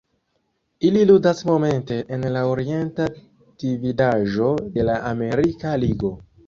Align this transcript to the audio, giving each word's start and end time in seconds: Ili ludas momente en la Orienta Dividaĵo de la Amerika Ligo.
Ili 0.87 1.03
ludas 1.09 1.41
momente 1.49 1.99
en 2.17 2.25
la 2.37 2.43
Orienta 2.55 3.09
Dividaĵo 3.65 4.53
de 4.79 4.91
la 4.93 5.01
Amerika 5.15 5.81
Ligo. 5.87 6.17